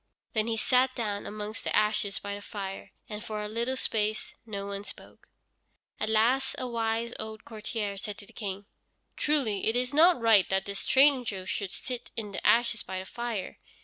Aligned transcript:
Then 0.33 0.47
he 0.47 0.57
sat 0.57 0.95
down 0.95 1.27
amongst 1.27 1.63
the 1.63 1.75
ashes 1.75 2.17
by 2.17 2.33
the 2.33 2.41
fire, 2.41 2.91
and 3.07 3.23
for 3.23 3.43
a 3.43 3.47
little 3.47 3.77
space 3.77 4.33
no 4.47 4.65
one 4.65 4.83
spoke. 4.83 5.27
At 5.99 6.09
last 6.09 6.55
a 6.57 6.67
wise 6.67 7.13
old 7.19 7.45
courtier 7.45 7.97
said 7.97 8.17
to 8.17 8.25
the 8.25 8.33
King: 8.33 8.65
"Truly 9.15 9.67
it 9.67 9.75
is 9.75 9.93
not 9.93 10.19
right 10.19 10.49
that 10.49 10.65
this 10.65 10.79
stranger 10.79 11.45
should 11.45 11.69
sit 11.69 12.09
in 12.15 12.31
the 12.31 12.43
ashes 12.43 12.81
by 12.81 12.97
the 12.97 13.05
fire. 13.05 13.59